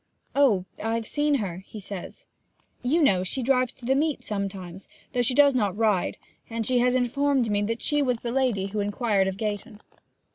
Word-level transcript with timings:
'Oh, 0.35 0.65
I've 0.83 1.05
seen 1.05 1.35
her,' 1.35 1.59
he 1.67 1.79
says. 1.79 2.25
'You 2.81 3.03
know, 3.03 3.23
she 3.23 3.43
drives 3.43 3.71
to 3.73 3.85
the 3.85 3.93
meet 3.93 4.23
sometimes, 4.23 4.87
though 5.13 5.21
she 5.21 5.35
does 5.35 5.53
not 5.53 5.77
ride; 5.77 6.17
and 6.49 6.65
she 6.65 6.79
has 6.79 6.95
informed 6.95 7.51
me 7.51 7.61
that 7.61 7.83
she 7.83 8.01
was 8.01 8.21
the 8.21 8.31
lady 8.31 8.65
who 8.69 8.79
inquired 8.79 9.27
of 9.27 9.37
Gayton.' 9.37 9.79